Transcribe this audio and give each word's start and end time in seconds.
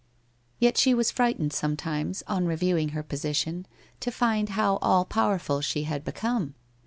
Yet 0.57 0.79
she 0.79 0.95
was 0.95 1.11
frightened 1.11 1.53
sometimes, 1.53 2.23
on 2.25 2.47
reviewing 2.47 2.89
her 2.89 3.03
posi 3.03 3.35
tion, 3.35 3.67
to 3.99 4.09
find 4.09 4.49
how 4.49 4.77
all 4.81 5.05
powerful 5.05 5.61
she 5.61 5.83
had 5.83 6.03
become. 6.03 6.55